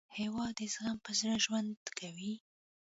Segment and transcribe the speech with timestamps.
[0.17, 2.33] هېواد د زغم په زړه ژوند کوي.